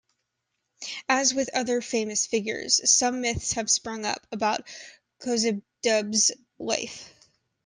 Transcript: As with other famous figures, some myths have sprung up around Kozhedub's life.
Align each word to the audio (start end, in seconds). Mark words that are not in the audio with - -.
As 1.07 1.31
with 1.31 1.51
other 1.53 1.79
famous 1.79 2.25
figures, 2.25 2.81
some 2.91 3.21
myths 3.21 3.51
have 3.51 3.69
sprung 3.69 4.03
up 4.03 4.25
around 4.33 4.63
Kozhedub's 5.21 6.31
life. 6.57 7.07